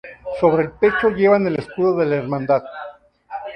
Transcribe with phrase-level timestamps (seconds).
[0.39, 2.63] Sobre el pecho llevan el escudo de la Hermandad.